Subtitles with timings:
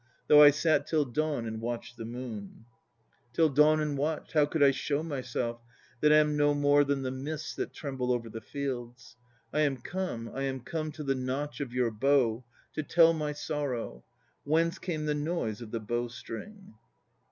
[0.25, 2.65] Though I sat till dawn and watched the moon,
[3.33, 5.61] Till dawn and watched, How could I show myself,
[5.99, 9.15] That am no more than the mists that tremble over the fields?
[9.53, 12.43] I am come, I am come to the notch of your bow
[12.73, 14.03] To tell my sorrow.
[14.43, 16.73] Whence came the noise of the bow string?